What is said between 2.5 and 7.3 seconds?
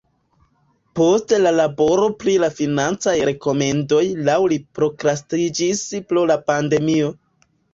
financaj rekomendoj laŭ li prokrastiĝis pro la pandemio.